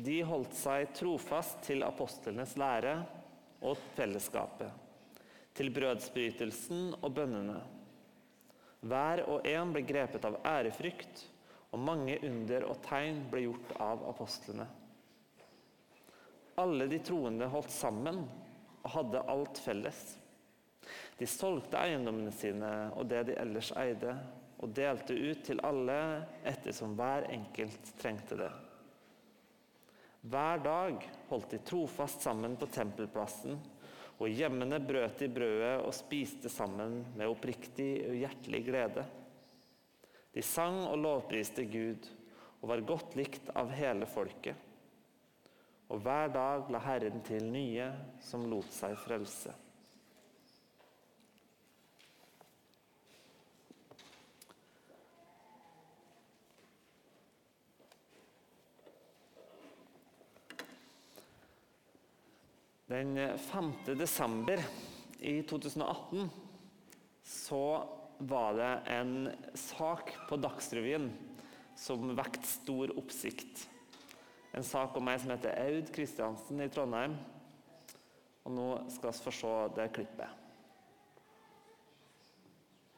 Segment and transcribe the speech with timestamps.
[0.00, 2.94] De holdt seg trofast til apostlenes lære
[3.68, 4.70] og fellesskapet,
[5.52, 7.58] til brødsbrytelsen og bønnene.
[8.80, 11.26] Hver og en ble grepet av ærefrykt,
[11.70, 14.64] og mange under og tegn ble gjort av apostlene.
[16.58, 18.24] Alle de troende holdt sammen
[18.80, 20.00] og hadde alt felles.
[21.20, 24.16] De solgte eiendommene sine og det de ellers eide,
[24.60, 26.00] og delte ut til alle
[26.48, 28.50] ettersom hver enkelt trengte det.
[30.20, 33.56] Hver dag holdt de trofast sammen på tempelplassen,
[34.20, 39.06] og hjemmene brøt de brødet og spiste sammen med oppriktig og hjertelig glede.
[40.36, 42.04] De sang og lovpriste Gud
[42.60, 44.54] og var godt likt av hele folket.
[45.90, 47.88] Og hver dag la Herren til nye
[48.22, 49.56] som lot seg frelse.
[62.90, 63.72] Den 5.
[63.98, 64.58] desember
[65.18, 66.30] i 2018
[67.22, 67.88] så
[68.18, 71.06] var det en sak på Dagsrevyen
[71.78, 73.62] som vekket stor oppsikt.
[74.58, 77.14] En sak om meg som heter Aud Kristiansen i Trondheim.
[78.42, 80.42] Og nå skal vi få se det klippet.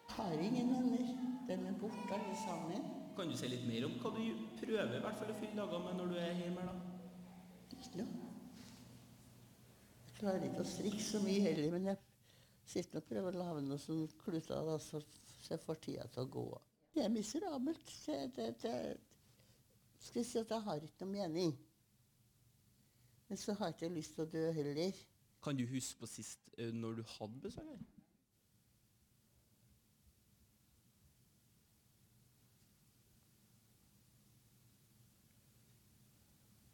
[0.08, 1.14] Jeg har ingen venner.
[1.52, 2.92] Den er borte, alle sammen.
[3.12, 4.24] Kan du si litt mer om hva du
[4.56, 6.70] prøver i hvert fall å fylle dagene med når du er hjemme?
[6.72, 6.78] da?
[7.77, 8.31] Ikke noe.
[10.22, 11.98] Klarer ikke å strikke så mye heller, men jeg
[12.70, 15.00] sitter og prøver å lage noe sånn kluter, da, så
[15.48, 16.44] jeg får tida til å gå.
[16.94, 17.90] Det er miserabelt.
[18.06, 18.74] Det, det, det,
[19.98, 21.56] skal jeg si at jeg har ikke noe mening.
[23.26, 25.02] Men så har jeg ikke lyst til å dø heller.
[25.42, 27.82] Kan du huske på sist eh, når du hadde besøk her?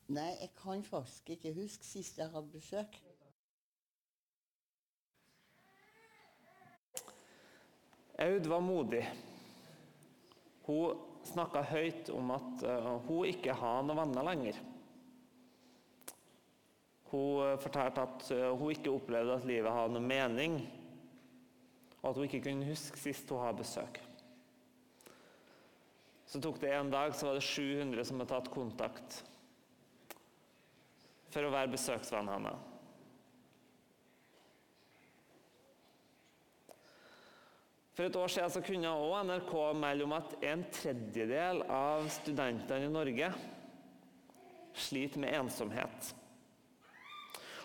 [0.08, 3.07] Nei, jeg kan faktisk ikke huske sist jeg hadde besøk.
[8.18, 9.04] Aud var modig.
[10.66, 14.58] Hun snakka høyt om at eh, hun ikke har noen venner lenger.
[17.12, 20.58] Hun eh, fortalte at eh, hun ikke opplevde at livet hadde noen mening,
[22.00, 24.00] og at hun ikke kunne huske sist hun hadde besøk.
[26.28, 29.22] Så tok det en dag, så var det 700 som hadde tatt kontakt
[31.32, 32.67] for å være besøksvenn hennes.
[37.98, 42.86] For et år siden så kunne også NRK melde om at en tredjedel av studentene
[42.86, 43.32] i Norge
[44.78, 46.12] sliter med ensomhet.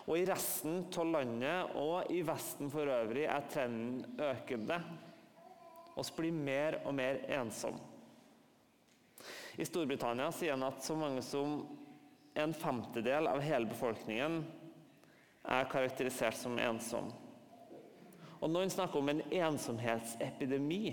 [0.07, 4.81] Og i resten av landet og i Vesten for øvrig er trenden økende.
[5.93, 7.85] Vi blir mer og mer ensomme.
[9.61, 11.59] I Storbritannia sier han at så mange som
[12.33, 14.41] en femtedel av hele befolkningen
[15.45, 17.13] er karakterisert som ensom.
[18.43, 20.91] Og noen snakker om en ensomhetsepidemi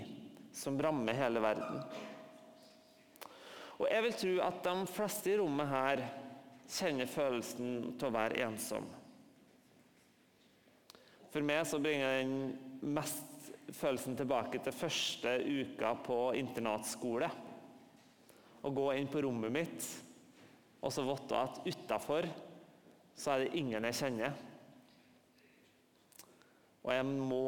[0.55, 1.81] som rammer hele verden.
[3.81, 6.03] Og jeg vil tro at de fleste i rommet her
[6.71, 8.85] kjenner følelsen til å være ensom.
[11.31, 17.27] For meg så bringer den mest følelsen tilbake til første uka på internatskole.
[18.61, 19.89] Å gå inn på rommet mitt
[20.81, 22.27] og så vite at utafor
[23.17, 24.37] så er det ingen jeg kjenner.
[26.81, 27.41] Og jeg må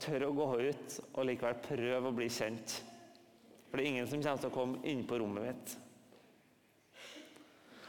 [0.00, 2.78] tørre å gå ut og likevel prøve å bli kjent.
[3.68, 5.74] For det er ingen som kommer til å komme inn på rommet mitt.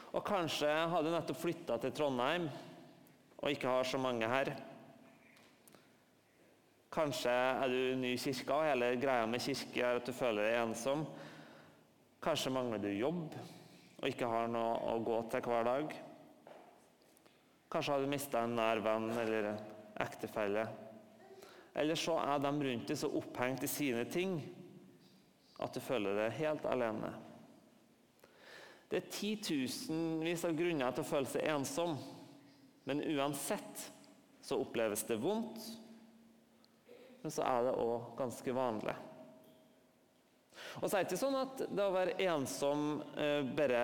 [0.09, 2.49] Og kanskje har du nettopp flytta til Trondheim
[3.39, 4.51] og ikke har så mange her.
[6.91, 10.49] Kanskje er du ny i kirka, og hele greia med kirke er at du føler
[10.49, 11.05] deg ensom.
[12.19, 13.37] Kanskje mangler du jobb
[13.99, 15.95] og ikke har noe å gå til hver dag.
[17.69, 19.51] Kanskje har du mista en nær venn eller
[20.01, 20.65] ektefelle.
[21.77, 24.39] Eller så er de rundt deg så opphengt i sine ting
[25.59, 27.11] at du føler deg helt alene.
[28.89, 31.93] Det er titusenvis av grunner til å føle seg ensom,
[32.89, 33.83] men uansett
[34.41, 35.59] så oppleves det vondt,
[37.21, 38.95] men så er det òg ganske vanlig.
[40.79, 42.87] Og så er det ikke sånn at det å være ensom
[43.19, 43.83] eh, bare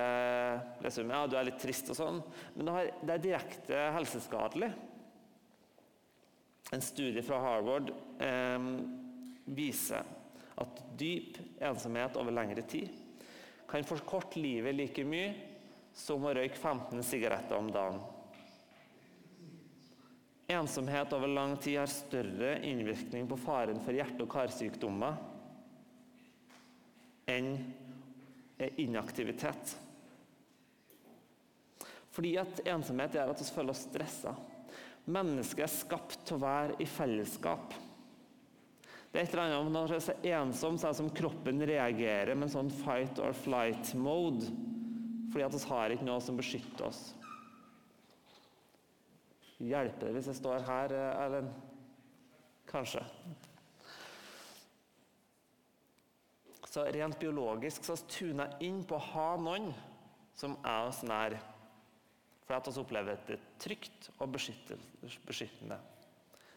[0.84, 2.20] liksom, Ja, du er litt trist og sånn,
[2.56, 4.72] men det, er direkte helseskadelig.
[6.74, 8.70] En studie fra Harvard eh,
[9.44, 10.02] viser
[10.56, 12.90] at dyp ensomhet over lengre tid
[13.68, 15.32] kan forkorte livet like mye
[15.96, 18.02] som å røyke 15 sigaretter om dagen.
[20.46, 25.16] Ensomhet over lang tid har større innvirkning på faren for hjerte- og karsykdommer
[27.26, 27.56] enn
[28.78, 29.74] inaktivitet.
[32.14, 34.36] Fordi at ensomhet gjør at vi føler oss stressa.
[35.06, 37.74] Mennesket er skapt til å være i fellesskap.
[39.12, 41.62] Det er et eller annet om Når man er ensom, så er det som kroppen
[41.62, 44.50] reagerer med en sånn fight or flight-mode.
[45.30, 47.00] Fordi at vi har ikke noe som beskytter oss.
[49.62, 51.54] Hjelper det hvis jeg står her, Erlend?
[52.68, 53.00] Kanskje.
[56.66, 59.70] Så rent biologisk så tuner jeg inn på å ha noen
[60.36, 61.38] som er oss nær.
[62.46, 65.78] For at vi opplever det trygt og beskyttende.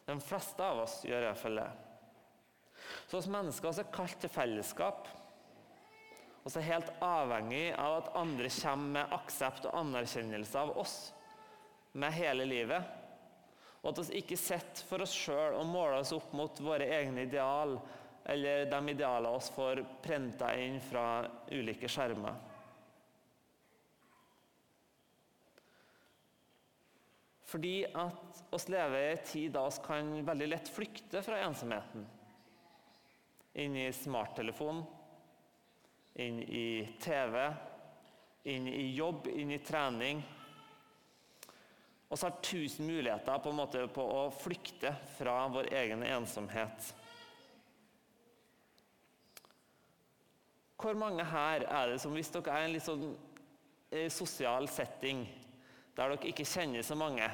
[0.06, 1.70] De fleste av oss gjør iallfall det.
[3.10, 5.10] Så oss mennesker er kalt til fellesskap.
[6.46, 10.98] Vi er helt avhengig av at andre kommer med aksept og anerkjennelse av oss
[11.94, 12.86] med hele livet.
[13.84, 17.28] Og at vi ikke sitter for oss sjøl og måler oss opp mot våre egne
[17.28, 17.78] ideal
[18.30, 21.06] eller de idealene vi får prenta inn fra
[21.52, 22.49] ulike skjermer.
[27.50, 32.06] Fordi at oss lever i en tid da vi kan veldig lett flykte fra ensomheten.
[33.58, 34.84] Inn i smarttelefonen,
[36.22, 36.68] inn i
[37.02, 37.40] TV,
[38.54, 40.22] inn i jobb, inn i trening.
[42.10, 43.54] Så har tusen muligheter på,
[43.94, 46.94] på å flykte fra vår egen ensomhet.
[50.80, 53.10] Hvor mange her er det som, hvis dere er i en litt sånn
[53.92, 55.26] eh, sosial setting,
[56.00, 57.26] der dere ikke kjenner så mange,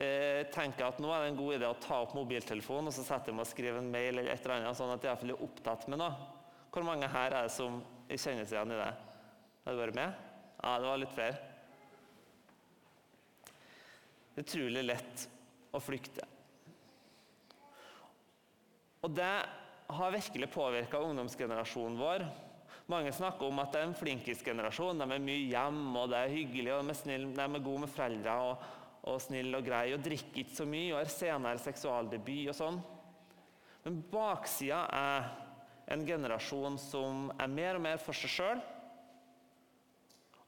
[0.00, 3.04] eh, tenker at nå er det en god idé å ta opp mobiltelefonen og så
[3.04, 5.42] sette dem og skrive en mail eller et eller annet, sånn at de iallfall er
[5.44, 6.30] opptatt med noe?
[6.72, 8.92] Hvor mange her er det som kjenner seg igjen i det?
[9.64, 10.16] Har du vært med?
[10.62, 11.36] Ja, det var litt flere.
[14.32, 15.26] Det er utrolig lett
[15.76, 16.24] å flykte.
[19.04, 19.34] Og det
[19.94, 22.24] har virkelig påvirka ungdomsgenerasjonen vår.
[22.92, 24.98] Mange snakker om at det er en flinkisgenerasjon.
[25.00, 27.84] De er mye hjemme, og det er hyggelig, og de er, snill, de er gode
[27.86, 28.66] med foreldre og,
[29.08, 32.78] og snille og greie, og drikker ikke så mye og har senere seksualdebut og sånn.
[33.86, 35.32] Men baksida er
[35.94, 38.62] en generasjon som er mer og mer for seg sjøl.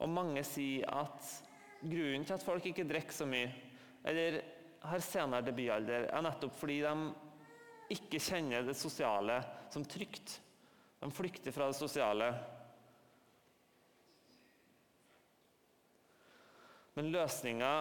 [0.00, 1.32] Og mange sier at
[1.80, 3.48] grunnen til at folk ikke drikker så mye,
[4.06, 4.42] eller
[4.86, 9.40] har senere debutalder, er nettopp fordi de ikke kjenner det sosiale
[9.72, 10.40] som trygt.
[11.00, 12.30] De flykter fra det sosiale.
[16.96, 17.72] Men løsninga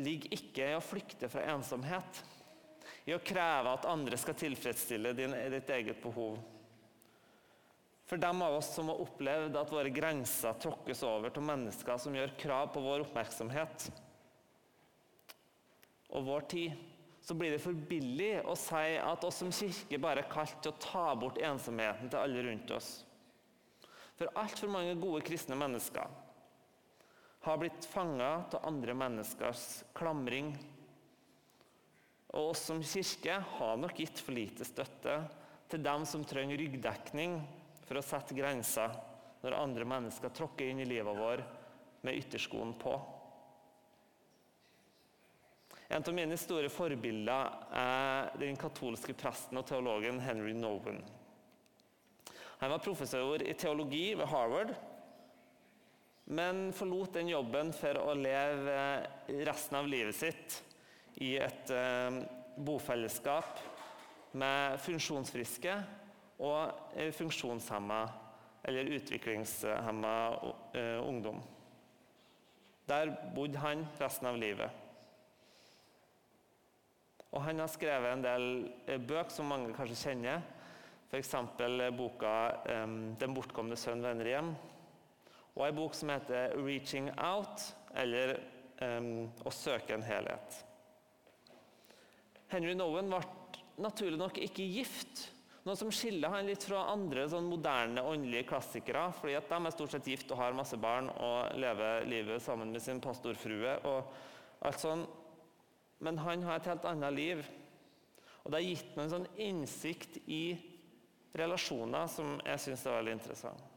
[0.00, 2.22] ligger ikke i å flykte fra ensomhet,
[3.04, 6.38] i å kreve at andre skal tilfredsstille ditt eget behov.
[8.08, 12.16] For dem av oss som har opplevd at våre grenser tråkkes over til mennesker som
[12.16, 13.86] gjør krav på vår oppmerksomhet
[16.14, 16.74] og vår tid,
[17.24, 20.74] så blir det for billig å si at oss som kirke bare er kalt til
[20.74, 22.90] å ta bort ensomheten til alle rundt oss.
[24.18, 26.04] For altfor mange gode kristne mennesker
[27.44, 29.64] har blitt fanga av andre menneskers
[29.96, 30.52] klamring.
[32.36, 35.18] Og oss som kirke har nok gitt for lite støtte
[35.72, 37.40] til dem som trenger ryggdekning
[37.88, 38.92] for å sette grenser
[39.40, 41.44] når andre mennesker tråkker inn i livet vår
[42.04, 42.98] med ytterskoen på.
[45.88, 51.02] En av mine store forbilder er den katolske presten og teologen Henry Nowen.
[52.62, 54.72] Han var professor i teologi ved Harvard,
[56.24, 58.78] men forlot den jobben for å leve
[59.44, 60.56] resten av livet sitt
[61.20, 62.22] i et eh,
[62.56, 63.60] bofellesskap
[64.40, 65.74] med funksjonsfriske
[66.40, 68.00] og eh, funksjonshemma
[68.64, 70.14] eller utviklingshemma
[70.72, 71.42] eh, ungdom.
[72.88, 74.83] Der bodde han resten av livet.
[77.34, 78.44] Og han har skrevet en del
[78.86, 80.44] eh, bøker som mange kanskje kjenner.
[81.10, 81.34] F.eks.
[81.94, 82.34] boka
[82.84, 84.54] um, 'Den bortkomne sønn vender hjem'.
[85.54, 88.40] Og en bok som heter 'Reaching Out', eller
[88.80, 90.64] 'Å søke en helhet'.
[92.50, 93.20] Henry Nowen ble
[93.82, 95.30] naturlig nok ikke gift.
[95.64, 99.12] Noe som skiller han litt fra andre sånn moderne åndelige klassikere.
[99.12, 102.82] fordi De er stort sett gift og har masse barn og lever livet sammen med
[102.82, 103.78] sin pastorfrue.
[103.84, 104.04] og
[104.62, 105.06] alt sånn.
[105.98, 107.44] Men han har et helt annet liv.
[108.42, 110.42] Og det har gitt meg en sånn innsikt i
[111.34, 113.70] relasjoner som jeg syns er veldig interessant.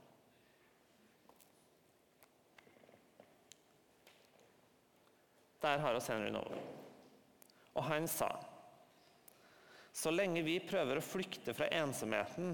[5.62, 6.68] Der har vi Henry Nolan.
[7.78, 8.30] Og han sa
[9.98, 12.52] så lenge vi prøver å flykte fra ensomheten,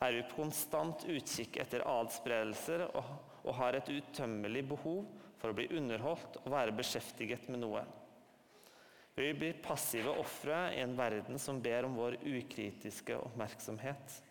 [0.00, 5.02] er vi på konstant utkikk etter adspredelser og har et utømmelig behov
[5.36, 7.82] for å bli underholdt og være beskjeftiget med noe.
[9.14, 14.22] Vi blir passive ofre i en verden som ber om vår ukritiske oppmerksomhet.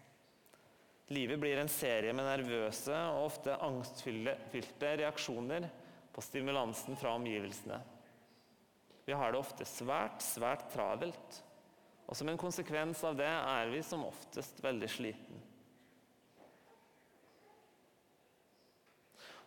[1.11, 5.67] Livet blir en serie med nervøse og ofte angstfylte reaksjoner
[6.15, 7.77] på stimulansen fra omgivelsene.
[9.05, 11.41] Vi har det ofte svært, svært travelt.
[12.07, 15.45] Og som en konsekvens av det er vi som oftest veldig sliten.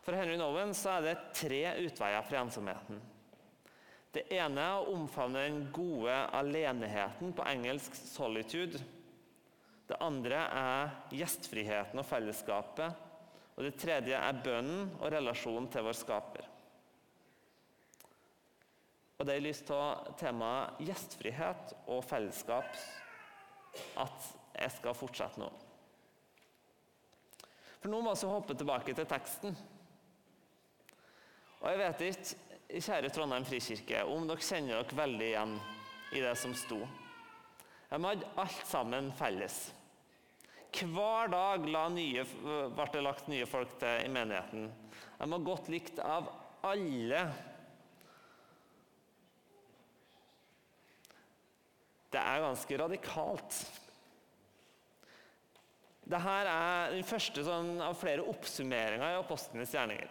[0.04, 3.00] For Henry Nowen er det tre utveier fra ensomheten.
[4.14, 8.82] Det ene er å omfavne den gode aleneheten, på engelsk 'solitude'.
[9.88, 12.94] Det andre er gjestfriheten og fellesskapet.
[13.56, 16.46] Og det tredje er bønnen og relasjonen til vår skaper.
[19.18, 22.78] Og det er lyst til temaet gjestfrihet og fellesskap
[24.02, 25.50] at jeg skal fortsette nå.
[27.80, 29.56] For nå må vi hoppe tilbake til teksten.
[31.60, 32.43] Og jeg vet ikke,
[32.82, 35.56] kjære Trondheim frikirke, om dere kjenner dere veldig igjen
[36.14, 36.80] i det som sto.
[37.90, 39.58] De hadde alt sammen felles.
[40.74, 42.24] Hver dag nye,
[42.74, 44.66] ble det lagt nye folk til i menigheten.
[45.20, 46.32] De var godt likt av
[46.66, 47.22] alle.
[52.10, 53.62] Det er ganske radikalt.
[56.04, 60.10] Dette er den første sånn, av flere oppsummeringer i apostlenes gjerninger.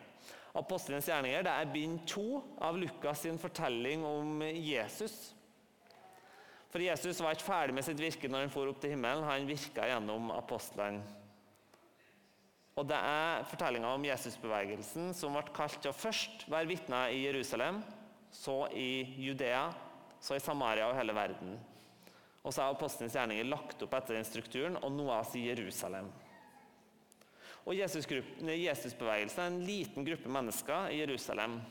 [0.53, 5.33] Apostlenes gjerninger det er bind to av Lukas' sin fortelling om Jesus.
[6.69, 9.25] For Jesus var ikke ferdig med sitt virke når han for opp til himmelen.
[9.25, 11.01] Han virka gjennom apostlene.
[12.73, 17.19] Og Det er fortellinga om Jesusbevegelsen som ble kalt til å først være vitner i
[17.27, 17.83] Jerusalem,
[18.33, 19.67] så i Judea,
[20.17, 21.53] så i Samaria og hele verden.
[22.41, 25.45] Og så er Apostelens gjerninger lagt opp etter den strukturen, og noe av oss i
[25.45, 26.09] Jerusalem.
[27.63, 31.61] Og Jesusbevegelsen er en liten gruppe mennesker i Jerusalem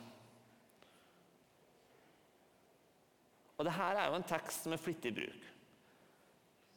[3.63, 5.43] Og dette er jo en tekst som er flittig i bruk.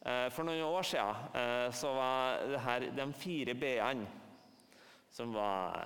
[0.05, 4.05] Eh, for noen år siden eh, så var det her de fire b-ene,
[5.09, 5.79] som var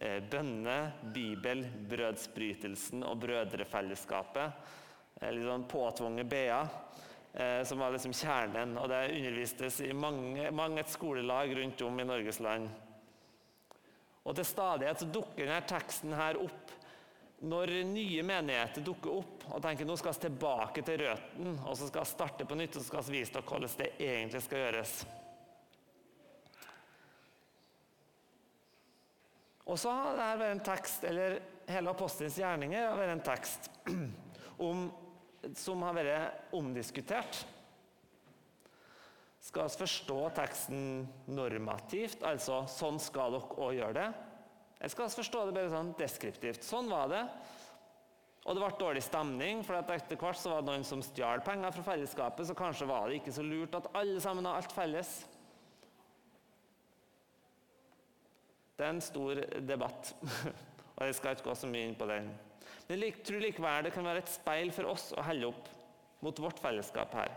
[0.00, 0.78] eh, bønne,
[1.12, 4.72] Bibel, brødsbrytelsen og brødrefellesskapet.
[5.28, 6.72] Litt sånn påtvungne b-er,
[7.64, 8.72] som var liksom kjernen.
[8.80, 12.66] Og det undervistes i mange, mange et skolelag rundt om i Norges land.
[14.26, 16.74] Og til stadighet så dukker denne teksten her opp
[17.38, 21.86] når nye menigheter dukker opp og tenker nå skal vi tilbake til røtten og så
[21.86, 24.64] skal vi starte på nytt og så skal vi vise dere hvordan det egentlig skal
[24.64, 24.94] gjøres.
[29.68, 31.34] Og så har dette vært en tekst, eller
[31.68, 33.70] hele apostelens gjerninger har vært en tekst
[34.68, 34.86] om,
[35.56, 37.44] som har vært omdiskutert.
[39.48, 40.82] Skal vi forstå teksten
[41.30, 44.08] normativt, altså sånn skal dere òg gjøre det?
[44.78, 46.66] Eller skal vi forstå det bare sånn deskriptivt.
[46.66, 47.22] Sånn var det.
[48.48, 51.86] Og det ble dårlig stemning, for etter hvert var det noen som stjal penger fra
[51.90, 55.10] fellesskapet, så kanskje var det ikke så lurt at alle sammen har alt felles.
[58.78, 60.14] Det er en stor debatt,
[60.96, 62.30] og jeg skal ikke gå så mye inn på den.
[62.88, 65.68] Men jeg tror likevel det kan være et speil for oss å helle opp
[66.24, 67.34] mot vårt fellesskap her.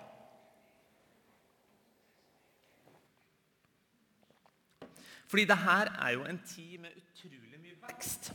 [5.32, 8.32] Fordi det her er jo en tid med utrolig mye vekst.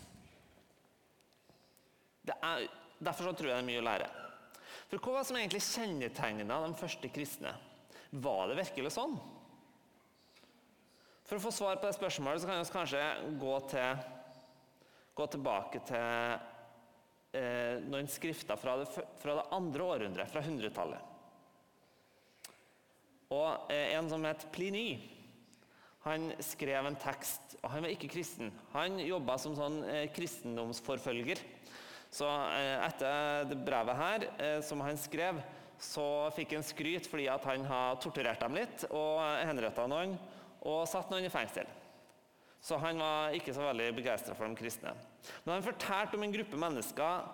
[2.32, 2.66] Er,
[2.99, 4.06] derfor tror jeg det er mye å lære.
[4.88, 7.52] For Hva var det som egentlig kjennetegna de første kristne?
[8.12, 9.16] Var det virkelig sånn?
[11.26, 13.04] For å få svar på det spørsmålet så kan vi kanskje
[13.40, 14.04] gå, til,
[15.18, 16.52] gå tilbake til
[17.36, 18.88] eh, noen skrifter fra det,
[19.20, 21.12] fra det andre århundret, fra 100-tallet.
[23.34, 24.98] Og eh, En som het Pliny,
[26.06, 27.56] han skrev en tekst.
[27.62, 28.52] og Han var ikke kristen.
[28.76, 31.42] Han jobba som sånn eh, kristendomsforfølger.
[32.14, 34.28] Så eh, etter det brevet her,
[34.64, 35.42] som han skrev,
[35.82, 40.14] så fikk han skryt fordi at han har torturert dem litt og henretta noen
[40.66, 41.66] og satt noen i fengsel.
[42.64, 44.94] Så han var ikke så veldig begeistra for de kristne.
[45.45, 47.26] Men han fortalte om en gruppe mennesker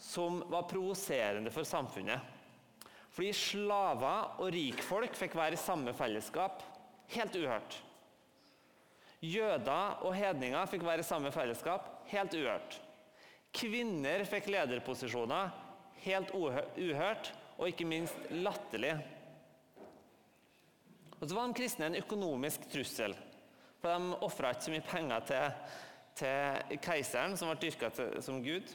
[0.00, 2.20] som var provoserende for samfunnet.
[3.10, 6.62] Fordi slaver og rikfolk fikk være i samme fellesskap.
[7.10, 7.80] Helt uhørt.
[9.20, 11.90] Jøder og hedninger fikk være i samme fellesskap.
[12.08, 12.78] Helt uhørt.
[13.52, 15.50] Kvinner fikk lederposisjoner.
[16.00, 18.94] Helt uhørt, og ikke minst latterlig.
[21.20, 23.12] Og så var de kristne en økonomisk trussel.
[23.82, 25.76] For De ofra ikke så mye penger til,
[26.20, 27.90] til keiseren, som ble dyrka
[28.22, 28.70] som gud.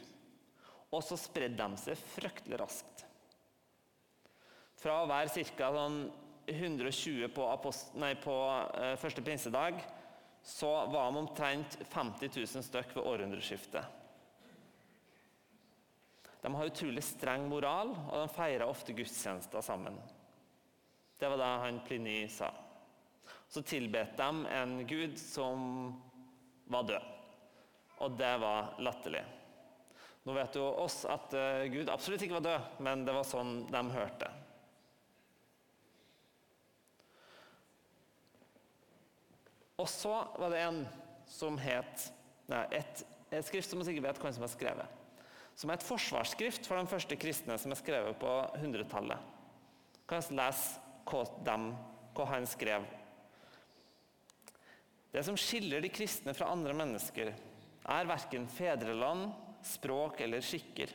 [0.94, 3.06] Og så spredde de seg fryktelig raskt.
[4.80, 5.72] Fra å være ca.
[5.74, 6.00] Sånn
[6.46, 7.46] 120 på,
[7.98, 8.34] nei, på
[8.78, 9.80] eh, første pinsedag
[10.46, 13.88] så var de omtrent 50 000 stykk ved århundreskiftet.
[16.46, 19.98] De har utrolig streng moral, og de feirer ofte gudstjenester sammen.
[21.18, 22.52] Det var det han Pliny sa.
[23.50, 25.90] Så tilbet de en gud som
[26.70, 27.15] var død.
[28.04, 29.24] Og det var latterlig.
[30.26, 33.60] Nå vet jo oss at eh, Gud absolutt ikke var død, men det var sånn
[33.70, 34.32] de hørte.
[39.78, 40.82] Og så var det en
[41.30, 42.08] som het
[42.50, 45.02] nei, et, et skrift som man sikkert vet hvem som har skrevet.
[45.56, 49.34] Som er et forsvarsskrift for de første kristne som er skrevet på 100-tallet.
[50.10, 51.70] Kan jeg lese hva, dem,
[52.18, 52.86] hva han skrev?
[55.14, 57.32] Det som skiller de kristne fra andre mennesker,
[57.86, 59.30] er verken fedreland,
[59.66, 60.94] språk eller skikker.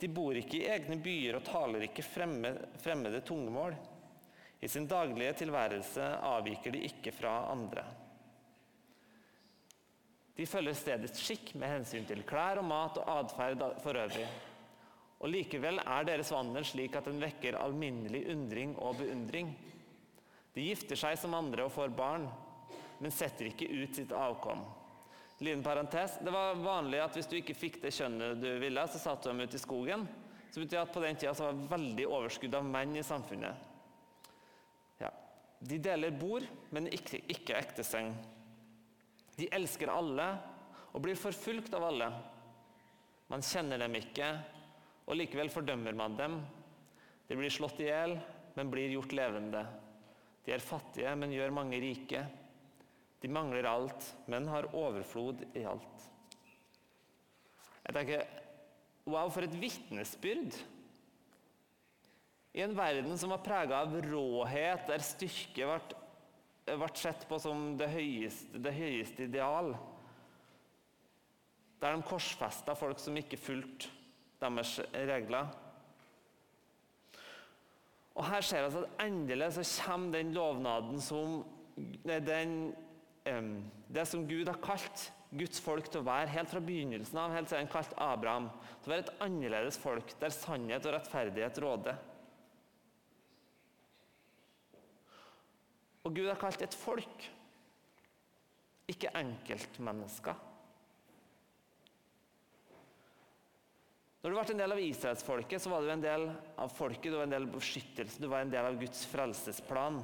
[0.00, 3.74] De bor ikke i egne byer og taler ikke fremmede, tungemål.
[4.60, 7.84] I sin daglige tilværelse avviker de ikke fra andre.
[10.36, 14.28] De følger stedets skikk med hensyn til klær og mat og atferd for øvrig.
[15.20, 19.52] Og likevel er deres vandel slik at den vekker alminnelig undring og beundring.
[20.56, 22.24] De gifter seg som andre og får barn,
[23.00, 24.64] men setter ikke ut sitt avkom.
[25.40, 26.18] Liten parentes.
[26.20, 29.32] Det var vanlig at hvis du ikke fikk det kjønnet du ville, så satte du
[29.32, 30.04] dem ut i skogen.
[30.52, 33.68] Så betyr at på den tida var det veldig overskudd av menn i samfunnet.
[35.00, 35.08] Ja.
[35.64, 36.44] De deler bord,
[36.74, 38.12] men ikke, ikke ekteseng.
[39.38, 40.26] De elsker alle
[40.90, 42.10] og blir forfulgt av alle.
[43.30, 44.28] Man kjenner dem ikke,
[45.06, 46.36] og likevel fordømmer man dem.
[47.30, 48.18] De blir slått i hjel,
[48.58, 49.64] men blir gjort levende.
[50.44, 52.26] De er fattige, men gjør mange rike.
[53.20, 56.06] De mangler alt, men har overflod i alt.
[57.86, 58.28] Jeg tenker
[59.10, 60.54] Wow, for et vitnesbyrd!
[62.52, 66.00] I en verden som var prega av råhet, der styrke ble,
[66.66, 69.72] ble sett på som det høyeste, det høyeste ideal.
[71.80, 73.90] Der de korsfesta folk som ikke fulgte
[74.42, 75.48] deres regler.
[78.18, 81.40] Og Her ser vi at endelig så kommer den lovnaden som
[82.04, 82.54] den
[83.24, 87.50] det som Gud har kalt Guds folk til å være helt fra begynnelsen av, helt
[87.50, 88.48] siden han kalte Abraham,
[88.80, 92.00] til å være et annerledes folk der sannhet og rettferdighet råder.
[96.02, 97.26] Og Gud har kalt et folk,
[98.90, 100.46] ikke enkeltmennesker.
[104.20, 106.26] Når du ble en del av israelsfolket, så var du en del
[106.60, 110.02] av folket, du var en del av beskyttelsen, du var en del av Guds frelsesplan.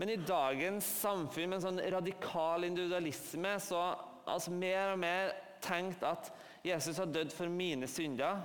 [0.00, 3.82] Men i dagens samfunn med en sånn radikal individualisme så
[4.24, 6.30] altså mer og mer tenkt at
[6.64, 8.40] Jesus har dødd for mine synder,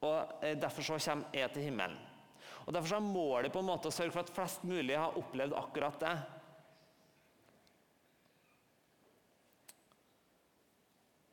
[0.00, 2.00] og eh, derfor så kommer jeg til himmelen.
[2.64, 5.20] Og Derfor så er målet på en måte å sørge for at flest mulig har
[5.20, 6.16] opplevd akkurat det.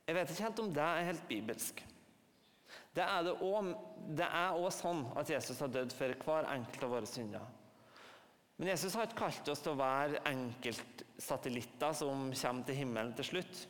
[0.06, 1.86] Jeg vet ikke helt om det er helt bibelsk.
[2.96, 7.54] Det er òg sånn at Jesus har dødd for hver enkelt av våre synder.
[8.56, 13.28] Men Jesus har ikke kalt oss til å være enkeltsatellitter som kommer til himmelen til
[13.30, 13.64] slutt.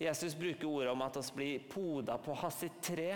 [0.00, 3.10] Jesus bruker ordet om at vi blir poda på hans tre.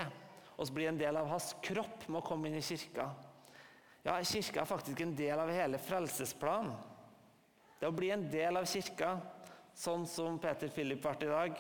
[0.58, 3.08] Vi blir en del av hans kropp med å komme inn i kirka.
[4.04, 6.74] Ja, Kirka er faktisk en del av hele frelsesplanen.
[7.80, 9.14] Det å bli en del av kirka,
[9.76, 11.56] sånn som Peter Philip ble i dag,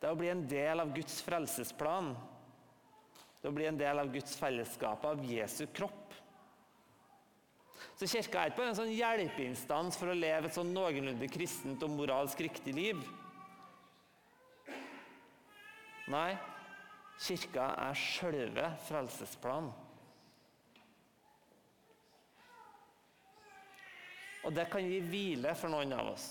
[0.00, 2.10] det å bli en del av Guds frelsesplan,
[3.40, 6.03] det å bli en del av Guds fellesskap, av Jesu kropp.
[7.94, 11.82] Så Kirka er ikke bare en sånn hjelpeinstans for å leve et sånn noenlunde kristent
[11.86, 13.00] og moralsk riktig liv.
[16.10, 16.34] Nei,
[17.22, 19.70] Kirka er sjølve frelsesplanen.
[24.44, 26.26] Og det kan gi hvile for noen av oss.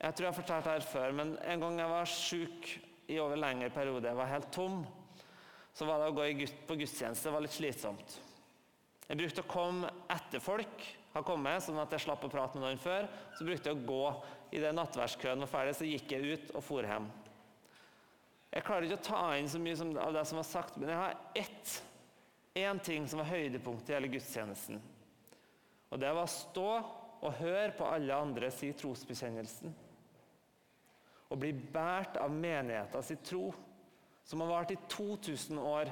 [0.00, 2.70] Jeg tror jeg har fortalt det her før, men en gang jeg var sjuk
[3.06, 4.82] i over lengre periode, jeg var helt tom,
[5.76, 8.18] så var det å gå på gudstjeneste det var litt slitsomt.
[9.08, 12.66] Jeg brukte å komme etter folk har kommet, sånn at jeg slapp å prate med
[12.66, 13.06] noen før.
[13.36, 14.06] Så brukte jeg å gå
[14.54, 17.06] i det nattverdskøen var ferdig, så gikk jeg ut og for hjem.
[18.54, 21.00] Jeg klarer ikke å ta inn så mye av det som var sagt, men jeg
[21.00, 21.76] har ett,
[22.54, 24.82] én ting som var høydepunktet i hele gudstjenesten.
[25.90, 26.68] Og det var å stå
[27.24, 29.74] og høre på alle andre si trosbekjennelsen.
[31.30, 33.48] Og bli båret av menigheten sin tro,
[34.26, 35.90] som har vart i 2000 år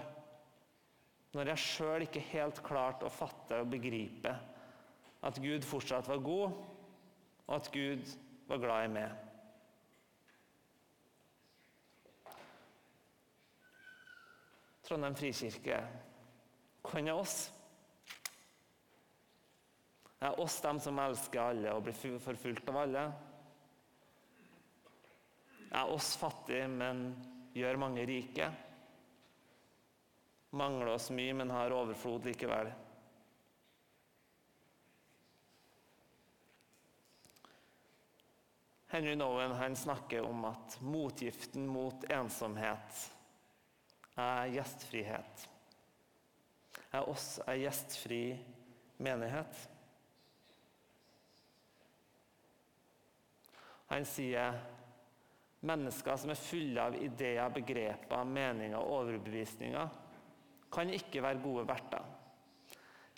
[1.32, 4.34] når jeg sjøl ikke helt klarte å fatte og begripe
[5.22, 6.56] at Gud fortsatt var god,
[7.46, 8.08] og at Gud
[8.50, 9.18] var glad i meg.
[14.82, 15.78] Trondheim frikirke
[16.82, 17.36] hvem er oss?
[20.22, 23.04] Er oss dem som elsker alle og blir forfulgt av alle.
[25.72, 27.06] Er oss fattige, men
[27.56, 28.50] gjør mange rike
[30.52, 32.70] mangler oss mye, men har overflod likevel.
[38.92, 42.98] Henry Nowen han snakker om at motgiften mot ensomhet
[44.20, 45.46] er gjestfrihet.
[46.92, 48.20] Er oss ei gjestfri
[49.00, 49.62] menighet.
[53.88, 54.60] Han sier
[55.64, 60.01] mennesker som er fulle av ideer, begreper, meninger og overbevisninger,
[60.72, 62.06] kan ikke være gode verter.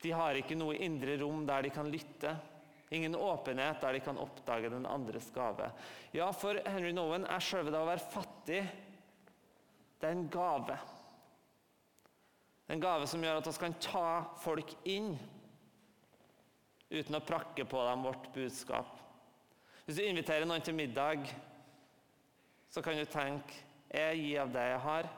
[0.03, 2.35] De har ikke noe indre rom der de kan lytte.
[2.95, 5.71] Ingen åpenhet der de kan oppdage den andres gave.
[6.13, 8.65] Ja, for Henry Nowen er selve det å være fattig
[10.05, 10.75] det er en gave.
[12.69, 14.09] En gave som gjør at vi kan ta
[14.43, 15.15] folk inn
[16.91, 19.01] uten å prakke på dem vårt budskap.
[19.87, 21.25] Hvis du inviterer noen til middag,
[22.69, 23.63] så kan du tenke
[23.95, 25.11] 'Jeg gir av det jeg har',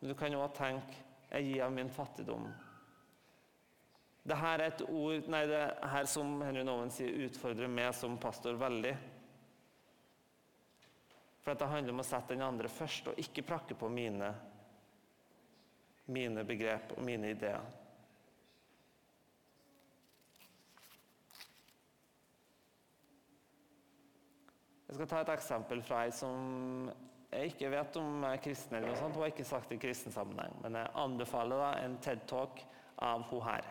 [0.00, 0.94] men du kan òg tenke
[1.32, 2.52] 'Jeg gir av min fattigdom'.
[4.22, 8.54] Dette er et ord nei, det her som Henry Noven sier, utfordrer meg som pastor
[8.54, 8.92] veldig.
[11.42, 14.28] For det handler om å sette den andre først, og ikke prakke på mine,
[16.06, 17.64] mine begrep og mine ideer.
[24.86, 26.90] Jeg skal ta et eksempel fra ei som
[27.32, 28.76] jeg ikke vet om er kristen.
[28.76, 29.16] eller noe sånt.
[29.16, 32.64] Hun har ikke sagt det i kristen sammenheng, men jeg anbefaler da en TED-talk
[33.02, 33.68] av hun her.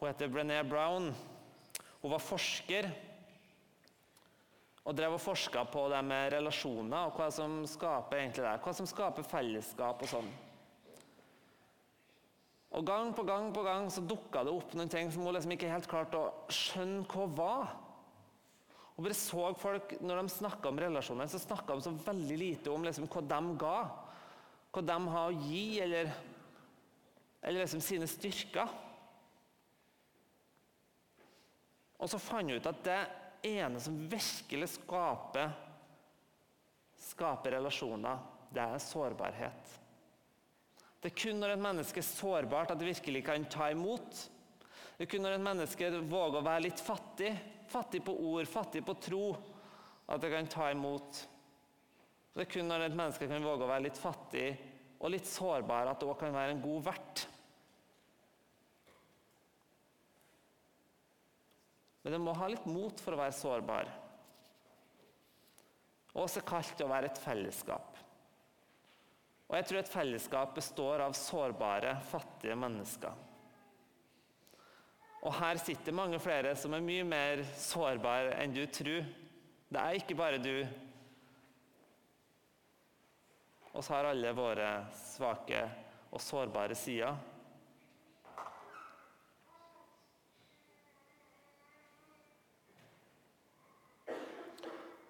[0.00, 1.12] Hun heter Brené Brown.
[2.02, 2.90] Hun var forsker
[4.86, 8.58] og drev og forska på det med relasjoner og hva som skaper egentlig det.
[8.62, 10.28] Hva som skaper fellesskap og sånn.
[12.76, 15.54] Og Gang på gang på gang så dukka det opp noen ting som hun liksom
[15.56, 17.74] ikke helt klarte å skjønne hva var.
[18.96, 22.72] Og bare så folk, Når de snakka om relasjoner, så snakka de så veldig lite
[22.72, 23.76] om liksom, hva de ga.
[24.72, 26.10] Hva de har å gi, eller,
[27.42, 28.72] eller liksom sine styrker.
[31.96, 33.00] Og så fant jeg ut at det
[33.56, 35.52] ene som virkelig skaper,
[37.06, 38.20] skaper relasjoner,
[38.52, 39.76] det er sårbarhet.
[41.00, 44.22] Det er kun når et menneske er sårbart, at det virkelig kan ta imot.
[44.96, 47.30] Det er kun når et menneske våger å være litt fattig,
[47.70, 49.24] fattig på ord, fattig på tro,
[50.06, 51.22] at det kan ta imot.
[52.36, 54.48] Det er kun når et menneske kan våge å være litt fattig
[55.00, 57.26] og litt sårbar, at det òg kan være en god vert.
[62.04, 63.88] Men det må ha litt mot for å være sårbar.
[66.14, 67.96] Og også kalt å være et fellesskap.
[69.46, 73.25] Og jeg tror et fellesskap består av sårbare, fattige mennesker.
[75.26, 79.06] Og her sitter mange flere som er mye mer sårbare enn du tror.
[79.66, 80.60] Det er ikke bare du.
[83.72, 85.64] Og så har alle våre svake
[86.14, 87.18] og sårbare sider.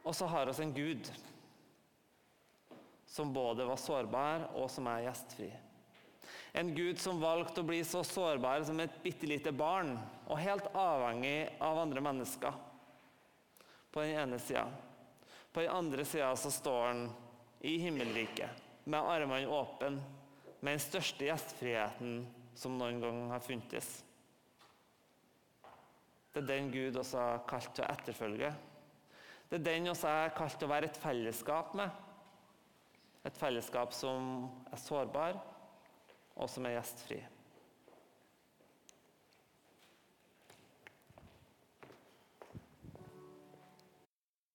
[0.06, 1.12] Og så har vi en Gud
[3.06, 5.52] som både var sårbar, og som er gjestfri.
[6.52, 9.94] En Gud som valgte å bli så sårbar som et bitte lite barn,
[10.26, 12.56] og helt avhengig av andre mennesker.
[13.92, 14.66] På den ene sida.
[15.52, 17.04] På den andre sida står han
[17.64, 19.94] i himmelriket, med armene åpne,
[20.60, 22.18] med den største gjestfriheten
[22.56, 23.88] som noen gang har funtes.
[26.32, 28.50] Det er den Gud også har kalt til å etterfølge.
[29.48, 32.02] Det er den også er kalt til å være et fellesskap med.
[33.24, 35.38] Et fellesskap som er sårbar,
[36.36, 37.20] og som er gjestfri.